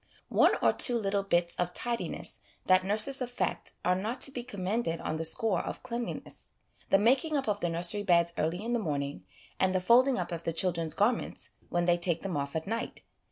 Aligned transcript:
One 0.29 0.53
or 0.63 0.73
two 0.73 0.97
little 0.97 1.21
bits 1.21 1.55
of 1.57 1.75
tidiness 1.75 2.39
that 2.65 2.83
nurses 2.83 3.21
affect 3.21 3.73
are 3.85 3.93
not 3.93 4.19
to 4.21 4.31
be 4.31 4.43
commended 4.43 4.99
on 4.99 5.17
the 5.17 5.23
score 5.25 5.59
of 5.61 5.83
cleanliness: 5.83 6.53
the 6.89 6.97
making 6.97 7.37
up 7.37 7.47
of 7.47 7.59
the 7.59 7.69
nursery 7.69 8.01
beds 8.01 8.33
early 8.35 8.63
in 8.65 8.73
the 8.73 8.79
morning, 8.79 9.25
and 9.59 9.75
the 9.75 9.79
folding 9.79 10.17
up 10.17 10.31
of 10.31 10.41
the 10.41 10.53
children's 10.53 10.95
garments 10.95 11.51
when 11.69 11.85
they 11.85 11.97
take 11.97 12.23
them 12.23 12.35
off 12.35 12.55
at 12.55 12.65
night. 12.65 13.03